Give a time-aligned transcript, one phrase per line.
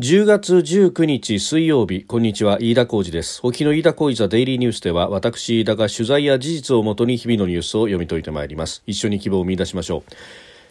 [0.00, 3.38] 10月19日水曜日こんにちは飯田浩二です。
[3.44, 8.82] 沖の飯田浩二ザデイリーニュースでは私飯田が取材や事実をもとに日々のニュースを読み解いてまいります。
[8.88, 10.12] 一緒に希望を見出しましょう。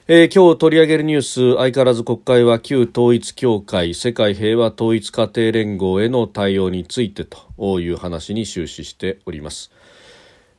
[0.10, 9.72] えー、今日取り上げるニュース相変わらず国会は旧統一協会世界平和統一家庭連合への対応についてという話に終始しております。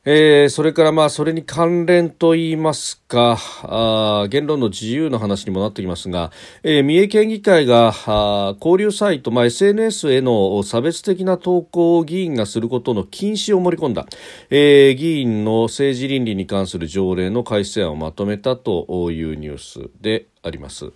[0.07, 6.31] えー、それからまあそれに関連といいますかあ言論の自由の話にもなってきますが、
[6.61, 14.05] えー、三重県議会があ交流サイト、まあ、SNS への差別的な投稿を議員がすることの禁止を盛り込んだ、
[14.51, 20.93] えー、議員の政治倫理に関する条例の改正案をまとめたというニュースであります。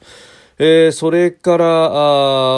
[0.62, 1.86] えー、それから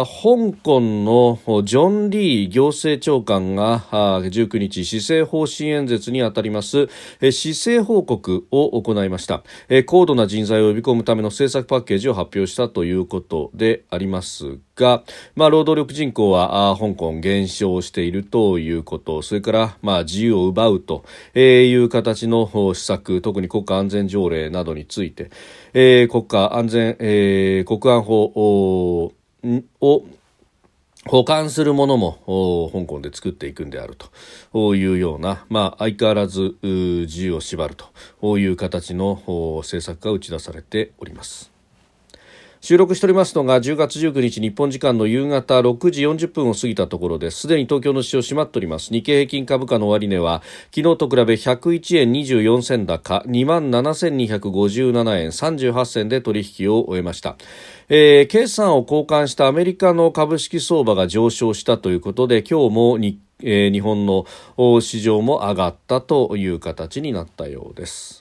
[0.01, 15.03] あ香港のジョン・リー行政長官があ19日施政方針演説にあたります、えー、施政報告を行いました、えー、高度な人材を呼び込むための政策パッケージを発表したということでありますが、
[15.35, 25.29] まあ、労働力人口はあ香港減少しているということそれから、まあ、自由を奪うという形の施策特に国家安全条例などについて、
[25.73, 28.23] えー、国家安全、えー、国管法
[29.81, 30.05] を
[31.07, 33.98] 保管するものも香港で作っていくんである
[34.53, 37.75] というような、まあ、相変わらず自由を縛る
[38.21, 41.51] という形の政策が打ち出されております。
[42.62, 47.40] 収録しておりますのが10月19日日本時間の夕方6時40分を過ぎたところです。
[47.40, 48.93] すでに東京の市場閉まっております。
[48.93, 57.35] 日経平均株価の終値は昨日と比べ101円24銭高2万7257円38銭で取引を終えました。
[57.89, 64.28] えー、決算を交換したアメリカの株式相場が上昇したということで今日も日,、日本の
[64.79, 68.20] 市場も上がったという形になったようです。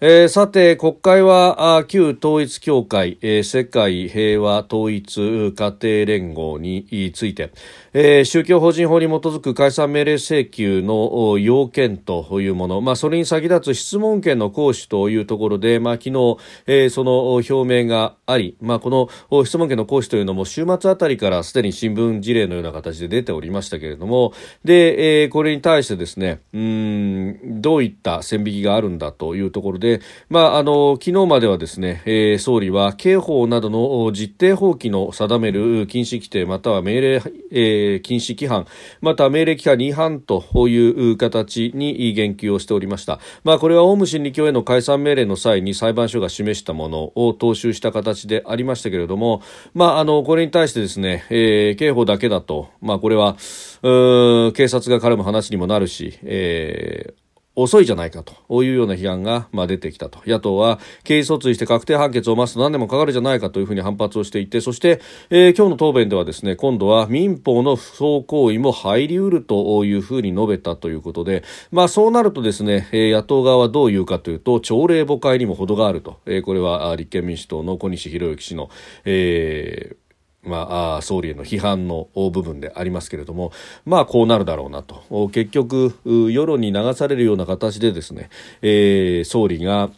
[0.00, 7.50] えー、さて国会は旧統一教会、えー、世界平和統一家庭連合について、
[7.94, 24.34] えー、宗教法人法に基づく解散命令請求の要件というもの、まあ、それに先立つ質問権の行使というところで、まあ、昨日、えー、その表明があり、まあ、この質問権の行使というのも週末あたりからすでに新聞事例のような形で出ておりましたけれども
[24.64, 38.66] で、えー、これに対してですねうんどういった線引きがあるんだというところで、まあ、あの昨日まではですね、えー、総理は刑法などの実定法規の定める禁止規定または命令、えーえー、禁止規範。
[39.00, 40.76] また命令規範に違反とい
[41.12, 49.42] う形に言及をしておりました、まあ、これはオウム真理教への解散命令の際に裁判所が示したものを踏襲した形でありましたけれども、
[49.74, 53.36] まあ、あのこれに対してですね、えー、刑法だけだと、まあ、これは
[53.82, 57.27] 警察が絡む話にもなるし、えー
[57.60, 60.20] 遅いじゃないかというような批判が、まあ、出てきたと。
[60.26, 71.42] 野党は刑事訴追して確定判決を待つと何年もかかるじゃないかというふうに反発をしていてそして、えー、今日の答弁ではですね今度は民法の不法行為も入りうるというふうに述べたということで、
[71.72, 78.70] まあ、そうなるとですね、えー、野党側はどう言うかというと朝令暮改にも程があると、えー、これは立憲民主党の小西洋之氏の、
[79.04, 80.07] えー
[80.48, 83.52] まあ、総理への批判の部分でありますけれども、
[83.84, 85.28] まあ、こうなるだろうなと。
[85.28, 88.30] 結局世論に流されるような形でですね、
[88.62, 89.90] えー、総理が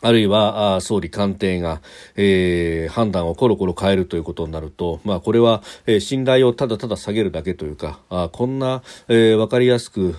[0.00, 1.80] あるいは総理官邸が、
[2.16, 10.14] えー、判断をコロコロ変えるということになると、まあ、これは、えー、信頼をただただ下げるだけというかあこんな、えー、分かりやすく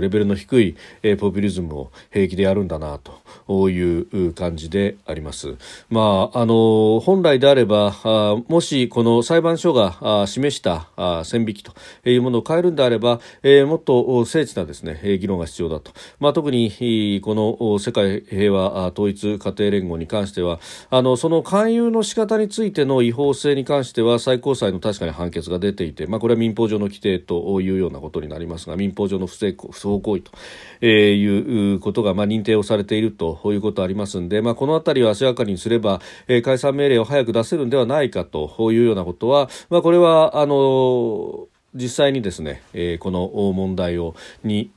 [0.00, 3.00] レベルの低い、えー、ポピュリズムを平気でやるんだな
[3.48, 5.56] という感じであります。
[5.88, 11.72] まあ、あの本来であればあもしこの裁判所があ示したあ線引きと
[12.04, 30.32] いうものを変えるんであれば、えー、もっと精緻なですね議論が必要だと、まあ、特にこの世界平和統一家庭連合に関してはあのその勧誘の仕方についての違法性に関しては最高裁の確かに判決が出ていて、まあ、これは民法上の規定というようなことになりますが民法上の不正不法行為と、
[30.80, 44.72] え、いうことが、まあ、認定をされているということありますので、まあ、この辺りを足がかりにすれば、えー、解散命令を早く出せるんではないかというようなことは、まあ、これはあの実際にですね、えー、この問題をに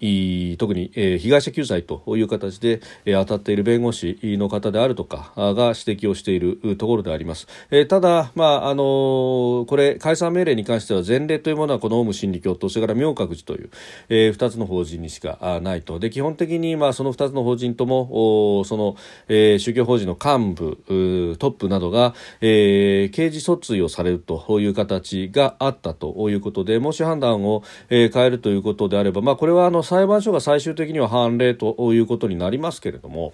[0.60, 13.70] 特に、えー、被害者救済という形で、えー、当たっている弁護士の方であるとかが指摘をしているところであります、えー、ただ、まああのー、これ解散命令に関しては前例というものはこのオウム真理教とそれから明覚寺という、
[14.10, 16.00] えー、2つの法人にしかないと。
[16.00, 18.96] で基本的に、まあ、その2つの法人ともおその、
[19.28, 33.34] えー、宗教法人の幹部トップなどが、えー、刑事訴追をされるという形があったということでもし判断を、えー、変えるということであれば、まあ、これはあの裁判所が最終的には判例ということになりますけれども。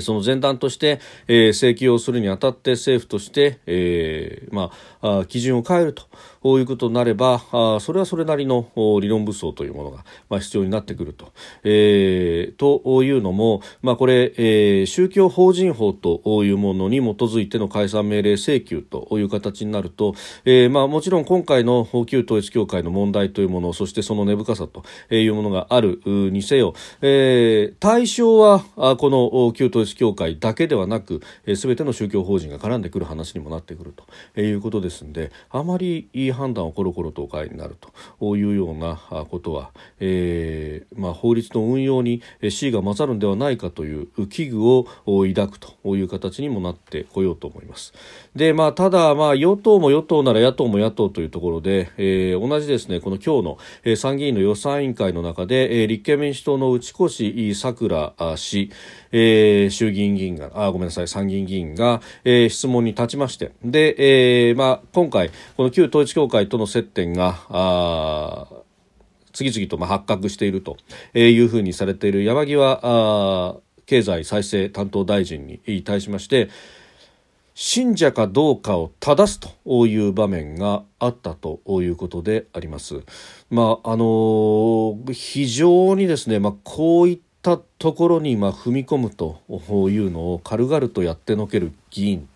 [0.00, 4.70] その前段として、え、請求をするにあたって政府として、えま
[5.02, 8.68] あ、基準を変えるということになればあそれはそれなりの
[9.00, 11.32] 理論武装というものが、まあ、必要になってくると,、
[11.64, 24.84] えー、というのも、まあ、これ、え、宗教法人法というものに基づいての解散命令請求という形になると、えまあ、もちろん今回の旧統一教会の問題というものそしてその根深さと
[25.14, 28.60] いうものがあるにせよ、え、対象は
[28.98, 33.94] この旧統一教会だけではなくえすべ、ての宗教法人が絡んでくる話にもなってくる
[34.34, 37.76] ということですのであまりいい判断をコロコロとお変えになる
[38.20, 38.96] というような
[39.30, 47.92] ことは、えーまあ、法律の運用に C が勝るんではないかという危惧を抱くという形にもなってこようと思います。
[48.34, 58.70] でまあ、ただ、まあ、与党も与党なら野党も野党というところで、えー、同じですねこの今日の、え、参議院の予算委員会の中で、え、立憲民主党の内越さくら氏、
[59.12, 68.46] えー、衆議院議員があごめんなさい参議院議員が、えー、質問に立ちましてで、えーまあ、今回この旧統一教会との接点があ
[69.32, 70.76] 次々とま発覚していると
[71.14, 76.48] いうふうにされている山際経済再生担当大臣に対しまして
[77.54, 83.02] 信者かどうかを正すという場面があったということであります。
[83.50, 92.28] まああの非常にですね、まあ、こういったたところにま踏み込むというのを軽々とやってのける議員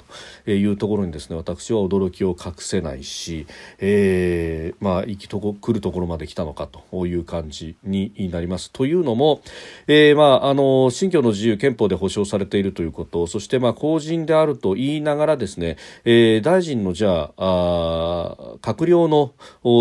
[0.46, 3.46] いうところにですね私は驚きを隠せないし、
[3.78, 8.70] えー、まあ生きとこ来るところまで来たのかという感じになります。
[8.70, 9.40] というのも、
[9.86, 19.32] えー、まああの信教の自由憲法で保障されているということそしてまあ公人であると言いながらですね、えー、大臣のじゃあ閣僚の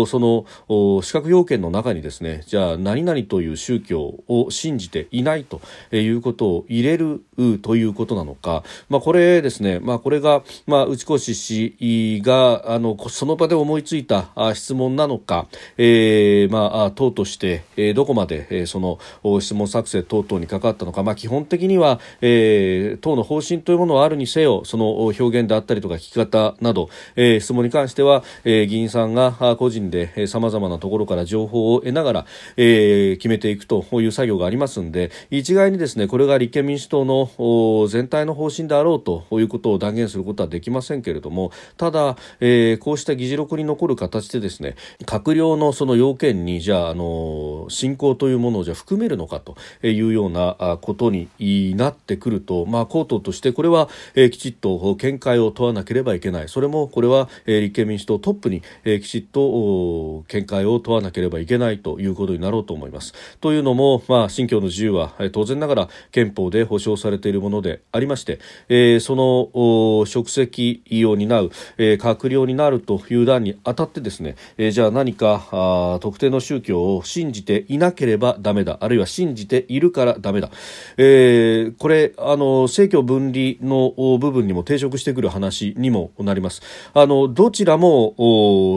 [0.06, 5.60] その資格要件の中にですねじゃあ何々という宗教を信じていないと
[5.92, 7.22] いうことを入れる
[7.62, 17.62] ということなのか、まあ、これですね、まあ、これがまあ、内越氏があのその場で思いついた質問なのか、えーまあ、党として、
[17.94, 18.98] どこまで、その
[19.40, 32.26] 質問作成等々に関わったのか、まあ、基本的には、えー、党の方針というものはあるにせよその表現であったりとか聞き方など、えー、質問に関しては、えー、議員さんが個人でさまざまなところから情報を得ながら、
[32.56, 51.28] えー、決めていくという作業がありますので一概にですねこれが立憲民主党の全体の方針であろうということを断言することはできませんけれどもただ、えー、こうした議事録に残る形でですね閣僚のその要件にじゃあ、あの信仰というものをじゃ含めるのかというようなことに
[51.76, 63.14] なってくると、まあ、公党としてこれは、えー、きちっと見解を問わなければいけないそれもこれは、えー、立憲民主党トップに、えー、きちっと見解を問わなければいけないということになろうと思います。
[63.40, 80.50] というのも、まあ、信教の自由は、えー、当然ながら憲法で保障されているものでありまして、えー、その職責を担う、えー、閣僚になるという段にあたってですね、えー、じゃあ何かあ特定の宗教を信じていなければダメだあるいは信じているからダメだ、
[80.96, 86.62] えー、これあの政教分離の部分にも抵触してくる話にもなります。
[86.92, 88.14] あのどちらも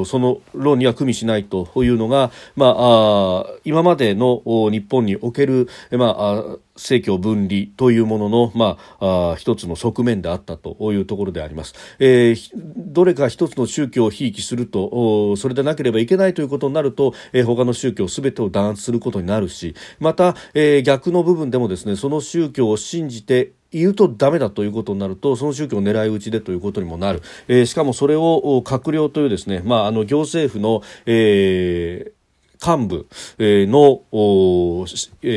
[0.05, 11.73] その論には組みしないというのが、まあ、あ今までの日本における、まあ政教分離というものの、まあ、あ一つの側面であったというところであります。
[11.99, 32.16] えー、どれか一つの宗教をひいきするとそれでなければいけないということになると、えー、他の宗教すべてを弾圧することになるしまた、えー、逆の部分でもですねその宗教を信じて言うとダメだということになるとその宗教を狙い撃ちでということにもなる、えー、しかもそれを閣僚というですね、まあ、あの行政府の、えー
[32.65, 33.07] 幹部
[33.39, 34.85] の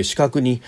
[0.03, 0.63] 資格に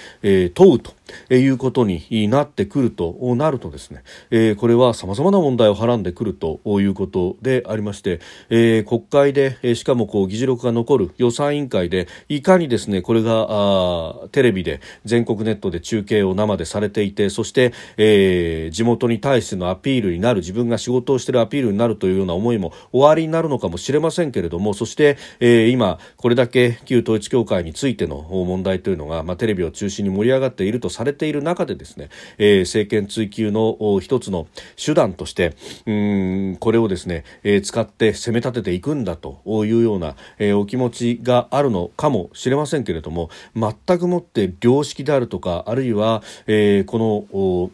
[0.55, 0.95] 問うと。
[1.31, 34.47] いうことになってくるとなるとですね、え、これは様々な問題をはらんでくるということでありまして、え、国会で、えしかもこう議事録が残る予算委員会でいかにですねこれがあテレビで全国ネットで中継を生でされていてそして、え、地元に対してのアピールになる自分が仕事をしているアピールになるというような思いも終わりになるのかもしれませんけれどもそして、え、今これだけ旧統一教会についての問題というのが、まあ、テレビを中心に盛り上がっているとさされている中でですね、えー、政権追及の一つの
[34.83, 35.57] 手段として
[35.87, 47.71] うんこれをですね、えー、使って攻め立てていくんだというような、えー、お気持ちがあるのかもしれませんけれども全くもって良識であるとかあるいは、えー、この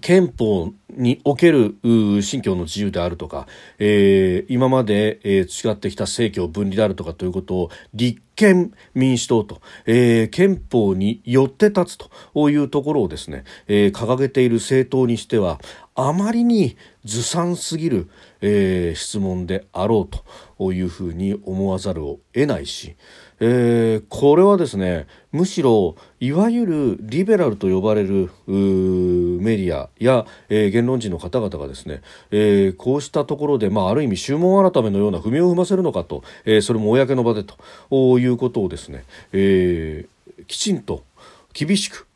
[0.00, 1.76] 憲法における
[2.22, 3.46] 信教の自由であるとか、
[3.78, 11.98] えー、今まで、えー、培ってきた政教分離であるとかということを立憲民主党と、えー、憲法によって立つ
[12.32, 15.60] というところをですね、えー、掲げている政党にしては
[15.94, 18.08] あまりにずさんすぎる、
[18.40, 20.18] えー、質問であろう
[20.58, 22.96] というふうに思わざるを得ないし、
[23.40, 41.04] えー、これはですねむしろいわゆるリベラルと呼ばれるメディアや、えー、言論人の方々がですね、えー、こうしたところで、まあ、ある意味宗門改めのような踏みを踏ませるのかと、えー、それも公の場でということをですね、えー、きちんと
[41.52, 42.07] 厳しく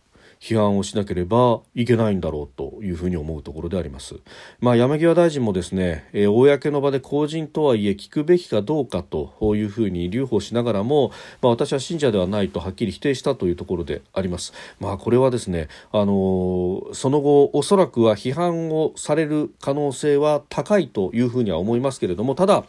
[0.43, 4.17] 批判をしなければいけないんだろうというふうに思うところであります。
[4.59, 14.53] まあ、山際大臣もですね、えー、公の場で公人とはいえ聞くべきかどうかというふうに留保しながらも、まあ、私は信者ではないとはっきり否定したというところであります。
[14.81, 22.65] まあ、これはですね、あのー、その後おそらくは批判をされる可能性は高いというふうには思いますけれども、ただ、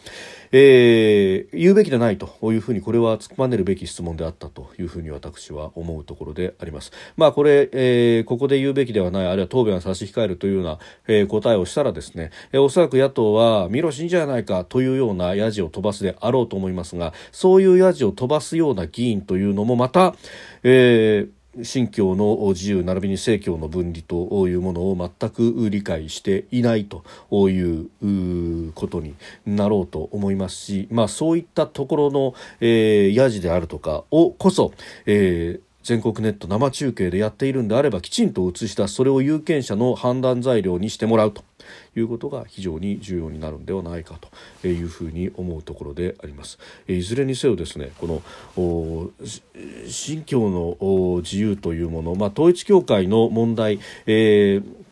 [0.56, 6.92] えー、言うべきでないというふうにこれは突っ込まねるべき質問であったというふうに私は思うところであります。
[7.18, 20.16] まあこれ、えー、ここで言うべきではないあるいは答弁を差し控えるというような、えー、答えをしたらですね、えー、おそらく野党は見ろ信者じゃないかというようなヤジを飛ばすであろうと思いますがそういうヤジを飛ばすような議員というのもまた、
[20.62, 27.04] えー信教の自由並びに政教の分離というものを全く理解していないと
[27.50, 34.74] いうことになろうと思いますし、まあ、そういったところの、えー、ヤジであるとかをこそ、
[35.06, 41.44] えー全国ネット生中継でやっているんであればきちんと映し出すそれを有権者の判断材料にしてもらうと
[41.96, 44.18] いうことが非常に重要になるんではないか
[44.62, 46.58] というふうに思うところであります。
[46.88, 49.12] いずれにせよですねこの
[49.90, 54.83] 信教の自由というもの、まあ、統一教会の問題、えー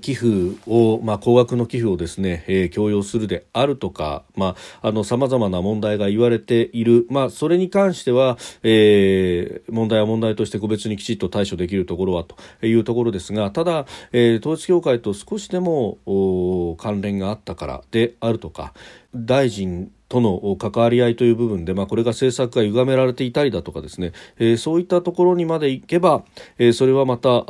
[0.00, 7.06] 寄付を、まあ、高額の寄付をですね、えー、強要するであるとか、まあ、あの、様々な問題が言われている。
[7.10, 18.74] まあ、それに関しては、えー、問題は問題として個別にきちっと対処できるところはというところですが、ただ、えー、統一教会と少しでも関連があったからであるとか、
[19.14, 26.24] 大臣との関わり合いという部分で、まあ、これが政策が歪められていたりだとかですね、えー、そういったところにまで行けば、
[26.58, 27.44] えー、それはまたあ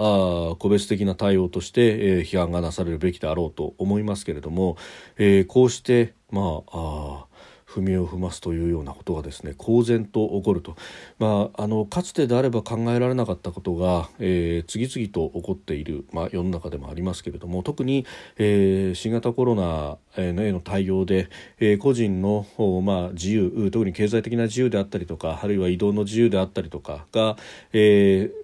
[0.59, 4.77] 個別的な対応として、えー、批判がなされるべきであろうと思いますけれども、
[5.17, 7.27] えー、こうして、まあ、あ
[7.73, 10.77] 踏みを踏ますというようなことがですね公然と起こると、
[11.19, 18.07] まあ、あのかつてであれば考えられなかったことが、えー、次々と起こっている、まあ、世の中でもありますけれども特に、
[18.39, 21.29] えー、新型コロナへの対応で、
[21.61, 22.47] えー、個人の、
[22.83, 27.37] まあ、自由特に経済的な自由であったりとかあるいは移動の自由であったりとかが、
[27.73, 28.40] えー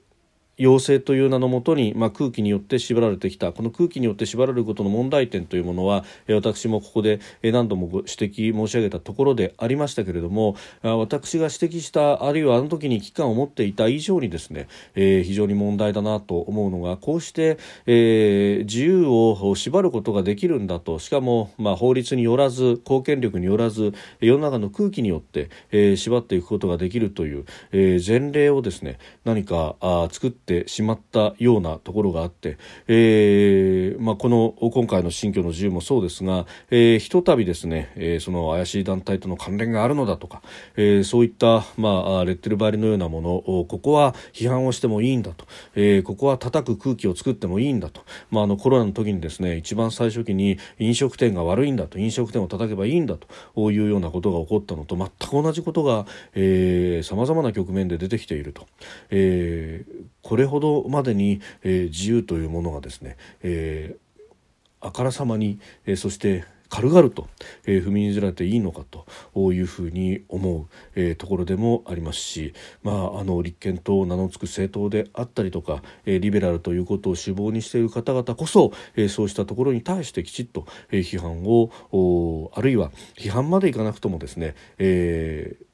[0.58, 3.52] 陽性という名のもとに、まあ、空気によって縛られてきた。
[3.52, 20.98] この空気によって縛られることの問題点というものは私もここで何度も指摘申し上げたところでありましたけれども私が指摘したあるいはあの時に危機感を持っていた以上にですね、えー、非常に問題だなと思うのがこうして、えー、自由を縛ることができるんだと。
[20.98, 40.42] しかも、まあ、法律によらず公権力によらず世の中の空気によって、えー、縛っていくことができるという、え、前例をですね何かあ作ってってしまったようなところがあって、えーまあ、この今回の新居の自由もそうですが、えー、ひとたびですね、えー、その怪しい団体との関連があるのだとか、
[40.76, 56.06] えー、そういった、まあ、レッテル張りのようなものをここは批判をしてもいいんだと、えー、ここは叩く空気を作ってもいいんだと、まあ、あのコロナの時にですね一番最初期に飲食店が悪いんだと飲食店を叩けばいいんだというようなことが起こったのと全く同じことが
[57.02, 58.68] さまざまな局面で出てきていると、
[59.10, 64.26] えー、これほどまでに、えー、自由というものがですね、えー、
[64.80, 67.28] あからさまに、えー、そして軽々と、
[67.66, 68.82] えー、踏みにじられていいのか
[69.32, 85.66] というふうに思う、えー、ところでもありますし、まあ、あの立憲と名の付く政党であったりとか、えー、リベラルということを志望にしている方々こそ、え、そうしたところに対してきちっと、え、批判をあるいは批判までいかなくともですね、えー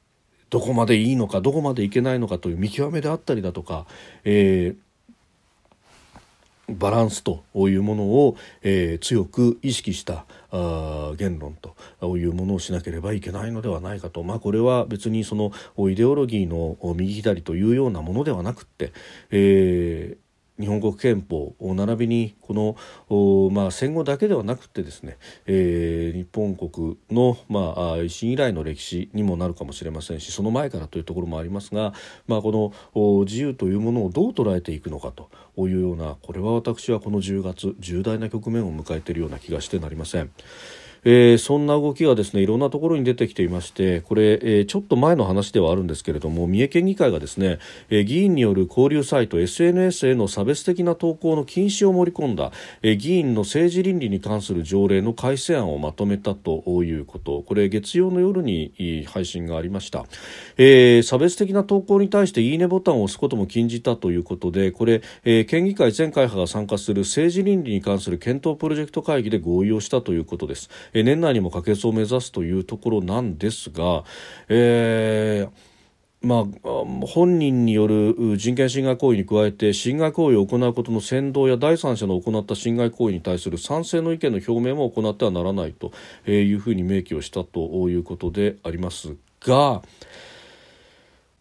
[0.52, 3.86] どこまでいいのかどこまでいけないのかという見極めであったりだとか、
[4.22, 11.56] えー、バランスというものを、えー、強く意識したあ言論
[12.02, 15.52] というものをしなければいけないのではないかと、まあ、これは別にその
[15.90, 18.92] イデオロギーの右左というようなものではなくって、
[19.30, 20.21] えー
[20.60, 25.16] 日本国憲法並びにこの、まあ、戦後だけではなくてですね、
[25.46, 31.94] えー、日本国の、まあ、維新以来の歴史にもなるかもしれませんしその前からというところもありますが、
[32.26, 40.30] まあ、この自由というものをどう捉えていくのかというようなこれは私はこの10月重大な局面を迎えているような気がしてなりません。
[41.04, 47.58] えー、そんな動きがですねいろんなところに出てきていましてこれ、えー、ちょっと前の話ではあるんですけれども三重県議会がですね、
[47.90, 57.42] えー、議員による交流サイト SNS への差別的な投稿の禁止を盛り込んだ、えー、議員の政治倫理に関する条例の改正案をまとめたということ。
[57.42, 60.06] これ月曜の夜に配信がありました、
[60.56, 70.70] えー、差別的な投稿に対していいねボタンを押すことも禁じたということでこれ、えー、県議会全会派が参加する政治倫理に関する検討プロジェクト会議で合意をしたということです。
[70.94, 74.04] え年内にも可決を目指すというところなんですが、
[74.48, 75.72] えー
[76.22, 76.44] まあ、
[77.06, 85.92] 本人による人権侵害行為に加えて侵害行為を行うことの先導や第三者の行った侵害行為に対する賛成の意見の表明も行ってはならないと
[86.30, 89.82] いうふうに明記をしたということでありますが。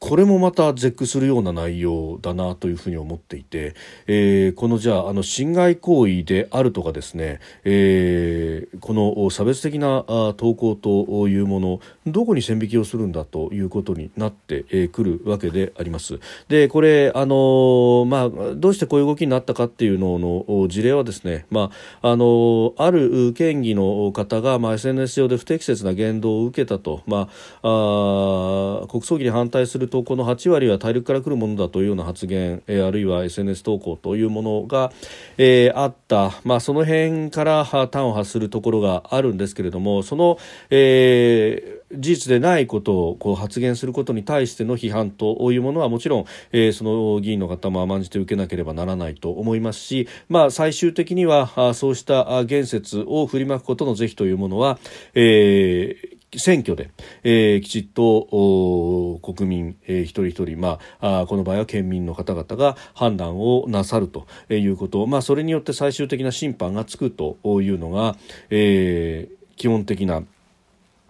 [0.01, 3.75] これもまた絶句するような内容だなというふうに思っていて、
[4.07, 10.03] えー、このじゃああの侵害行為であるとかですね、えー、この差別的な
[10.37, 16.19] 投稿というものどこに線引きをするんだということになってくるわけであります。
[16.47, 21.69] でこれあの、まあ、どうしてこういう動きになったかっていうのの事例はですね、ま
[22.01, 27.29] あ、あのある県議の方が、まあ、SNS 上で不適切な言動を受けたと、ま
[27.61, 34.91] あ、あ国葬儀に反対する投稿の8割は大陸から来るものだというような発言、えー、あるいは SNS 投稿というものが、
[35.37, 40.39] えー、あった、まあ、その辺から端を発するところがあるんですけれどもその、
[40.71, 54.79] えー、事実でないことをこう発言することに対しての批判というものはもちろん、えー、その議員の方も甘んじて受けなければならないと思いますし、まあ、最終的にはそうした言説を振りまくことの是非というものは、
[55.13, 56.91] えー、選挙で、
[57.23, 68.15] えー、きちっと国民、えー、一人一人、まあ、あこの場合は県民の方々が判断をなさるということ、まあ、それによって最終的な審判がつくというのが、
[68.49, 70.23] えー、基本的な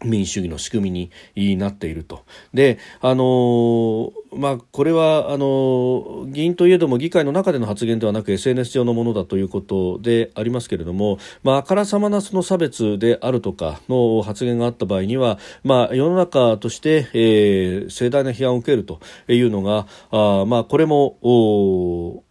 [0.03, 2.23] 民主主義の仕組みになっていると。
[2.53, 22.23] で、あのまあ、これは、あの議員といえども議会の中での発言ではなく SNS 上のものだということでありますけれども、まあ、あからさまなその差別であるとかの発言があった場合には、まあ、世の中として、えー、盛大な批判を受けるというのが、あまあ、これも、お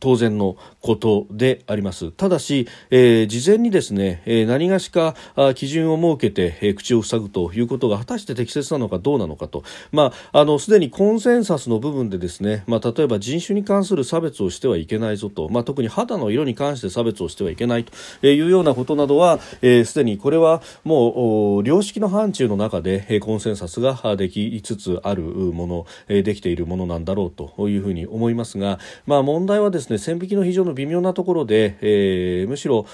[0.00, 2.10] 当然のことであります。
[2.12, 5.14] ただし、えー、事前にですね、えー、何がしか
[5.54, 9.64] 基準を設けて、えー、口を塞ぐということが果たして適切なのかどうなのかと。
[9.92, 32.86] まああのすでにコンセンサスの部分でですね、まあ、例えば人種に関する差別をしてはいけないぞと、まあ、特に肌の色に関して差別をしてはいけないというようなことなどはすで、えー、にこれはもう良識の範疇の中で、えー、コンセンサスができつつあるもの、えー、できているものなんだろうというふうに思いますが、まあ、問題はですね線引きの非常に微妙なところで、えー、むしろ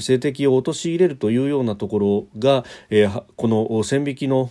[0.00, 4.50] 性的を陥れるというようなところが、えー、この線引きの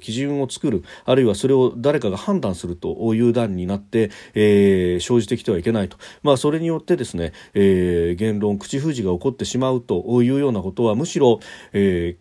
[0.00, 11.40] 基準を作るあるいはそれを誰かが判断するという段になって、えー、生じてきてはいけないと、まあ、それによってですね、えー、言論口封じが起こってしまうというようなことはむしろ、
[11.72, 12.16] え、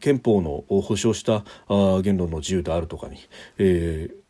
[0.00, 1.44] 憲法の保障した
[2.02, 3.18] 言論の自由であるとかに、
[3.58, 4.25] えー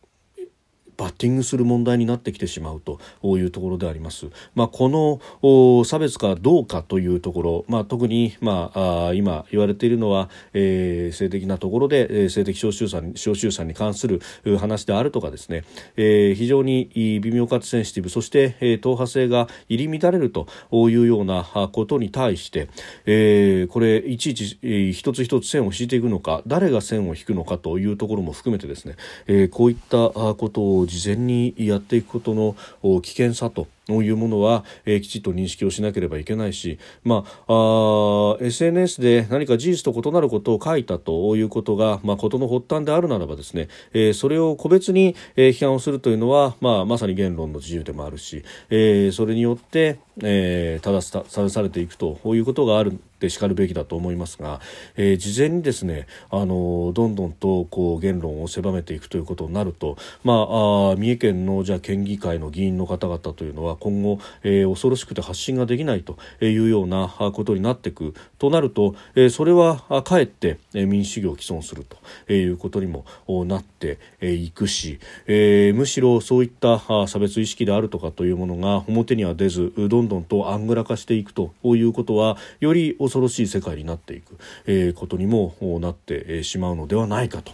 [0.97, 2.99] バッティングする問題になってきてしまうと
[3.37, 4.27] いうところであります。
[4.55, 14.21] まあ、この差別かどうかというところ、まあ、特に、まあ、今言われているのは、えー、性的なところで、えー、性的少数者少数者に関する
[14.59, 15.63] 話であるとかですね、
[15.95, 16.89] えー、非常に
[17.21, 20.47] 微妙かつセンシティブそして、えー、党派性が入り乱れると
[20.89, 22.69] いうようなことに対して、
[23.05, 28.95] えー、これいちいち、えー、一つ一つ線を引いていくのか誰が線を引くのかというところも含めてですね、
[29.27, 32.55] えー、こういったことを事前にやっていくことの
[33.01, 54.61] 危険さというものは、えー、きちっと認識をしなければいけないし、まあ、あ SNS で何か事実と異なることを書いたということが、まあ、事の発端であるならばですね、えー、それを個別に、えー、批判をするというのは、まあ、まさに言論の自由でもあるし、えー、それによって、えー、正さされていくということがあるでしかるべきだと思いますが、
[54.95, 71.85] えー、事前にですねあのどんどんとこう言論を狭めていくということになると、まあ、あ三重県のじゃ県議会の議員の方々というのは今後、えー、恐ろしくて発信ができないというようなことになっていくとなると、えー、それはかえって民主主義を既存する
[72.25, 73.05] ということにも
[73.45, 87.53] なっていくし、えー、むしろそういった差別意識であるとかというものが表には出ずどんどんとアングラ化していくということはより恐ろしい世界になっていく、え、ことにもなってしまうのではないかと。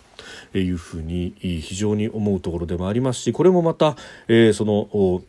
[0.54, 5.22] いうふうに非常に思うところでもありますしこれもまた、えー、その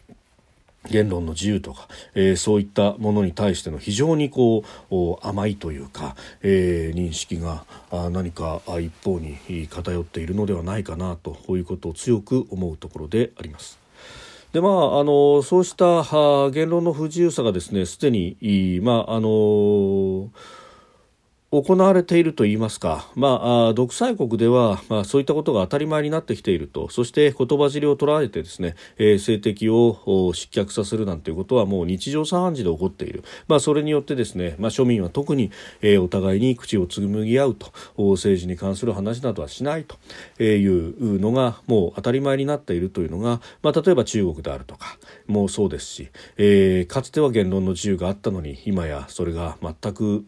[0.90, 7.64] 言論の自由とか、えー、そういったものに対しての非常にこう甘いというか、えー、認識が
[8.10, 13.78] 何か一方に偏っているのではないかなとこういうことを強く思うところであります。
[14.52, 16.04] でまあ、あのそうした
[16.50, 20.30] 言論の不自由さがですねすでに、まああの
[21.62, 50.24] 行われているといいますか、まあ、独裁国では、まあ、そういったことが当たり前になってきているとそして言葉尻を捉えてですね、えー、政敵を失脚させるなんていうことはもう日常茶飯事で起こっている、まあ、それによってですね、まあ、庶民は特に、えー、お互いに口を紡ぎ合うと政治に関する話などはしないというのがもう当たり前になっているというのが、まあ、例えば中国であるとかもそうですし、えー、かつては言論の自由があったのに今やそれが全く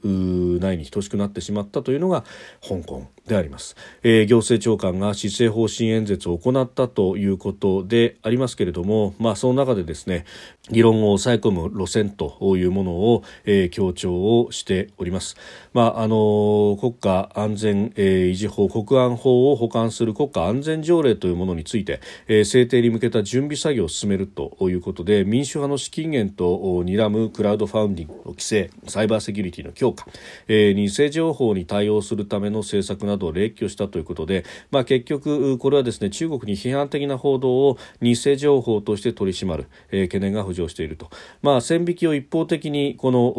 [0.60, 2.24] ないに等しくなってしまったというのが
[2.66, 10.24] 香港であります、えー、行政長官が施政方針演説を行ったということでありますけれども、まあ、その中でですね
[10.70, 15.36] 議論を抑え込む路線というものを、えー、強調をしております、
[15.72, 30.06] まああの国家安全、えー、維持法国安法を補完する国家安全条例というものについて、えー、制定に向けた準備作業を進めるということで民主派の資金源と睨むクラウドファウンディングの規制サイバーセキュリティの強化、
[30.48, 41.10] えー、偽情報に対応するための政策ななどを列挙したということで、まあ、結局これはですね中国に批判的な報道を偽情報として取り締まる、えー、懸念が浮上していると、
[41.42, 43.32] まあ、線引きを一方的にこの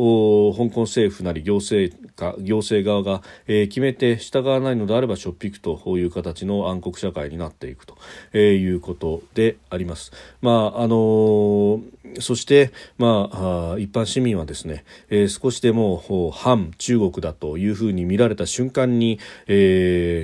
[0.57, 7.97] 香港政府なり行政か行政側が、えー、決めて従わないのであればしょっぴくという形の暗黒社会になっていくと、
[8.33, 10.11] えー、いうことであります。
[10.41, 19.66] まああのーそして、まあ、一般市民はですね、えー、少しでも反中国だというふうに見られた瞬間に、えー、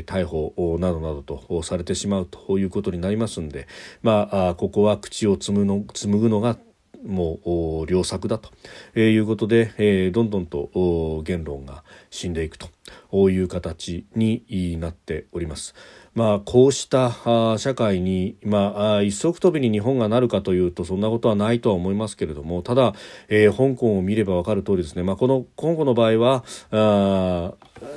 [0.06, 3.68] 逮捕などなどとされてしまうということになりますんで、
[4.02, 6.58] まあ、ここは口を紡の紡ぐのが
[7.06, 8.52] もう良作だと
[9.00, 15.76] いうことで、えー、どんどんと言論が死んでいくという形になっております。
[16.16, 22.94] まあ、こうした社会に、まあ、一足飛びに日本がなるかというとそんなことはないとは思いますけれどもただ、
[23.30, 27.54] えー、香港を見れば分かる通りですね、まあ、この香港の場合はあ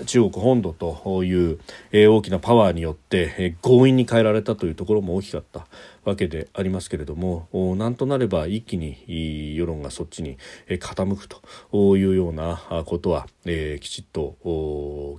[0.06, 1.58] 中国本土という、
[1.92, 5.66] 大きなパワーによって、強引に変えられたというところも大きかった
[6.06, 14.36] わけでありますけれどもなんとなれば一気に世論がそっちに傾くというようなことは、え、きちっと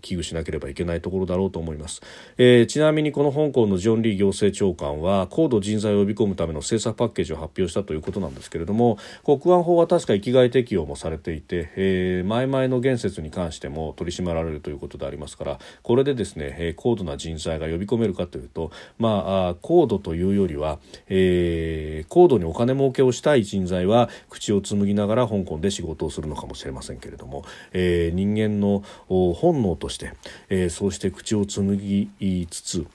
[0.02, 2.02] 危惧しなければいけないところだろうと思います、
[2.38, 30.14] え、ちなみにこの香港のジョン・リー行政長官は高度人材を呼び込むための政策パッケージを発表したということなんですけれども国安法は確か生きがい適用もされていて、え、前々の言説に関しても取り締まられるということでありますからこれでですね、え高度な人材が呼び込めるかというとまあ高度というよりはえー、高度にお金儲けをしたい人材は口を紡ぎながら香港で仕事をするのかもしれませんけれども、えー、人間の本能として、
[30.50, 32.88] えー、そうして口を紡ぎつつ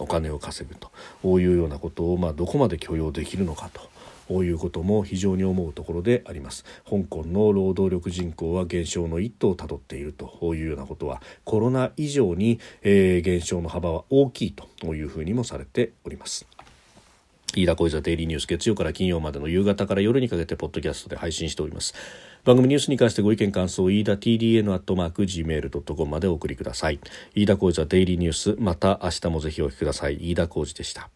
[0.00, 3.80] お金を稼ぐというようなことを、まあ、どこまで許容できるのかと。
[4.28, 6.66] こういうことも非常に思うところであります。
[6.88, 16.46] 香港の労働力人口は減少の一途をたどっているというようなことはコロナ以上に、えー、減少の幅は大きいというふうにもされております。
[17.54, 21.94] 飯田小泉デイリーニュース月曜から金曜までの夕方から夜にかけてポッドキャストで配信しております。
[22.44, 27.00] 番組ニュースに関してご意見感想飯田 TDN アットマーク Gmail.com までお送りください。
[27.34, 30.18] 飯田小泉デイリーニュースまた明日もぜひお聞きください。
[30.30, 31.08] 飯田小泉でした。